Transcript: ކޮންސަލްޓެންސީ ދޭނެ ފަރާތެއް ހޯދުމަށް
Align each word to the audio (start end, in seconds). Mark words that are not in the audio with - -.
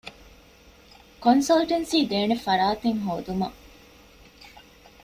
ކޮންސަލްޓެންސީ 1.23 1.97
ދޭނެ 2.11 2.35
ފަރާތެއް 2.45 3.01
ހޯދުމަށް 3.05 3.57